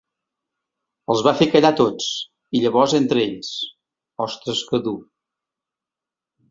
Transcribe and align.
Els 1.13 1.21
va 1.27 1.33
fer 1.41 1.47
callar 1.55 1.71
tots, 1.81 2.09
i 2.59 2.63
llavors 2.65 2.97
entre 3.03 3.25
ells: 3.29 3.55
Ostres, 4.29 4.67
que 4.73 4.83
dur. 4.89 5.01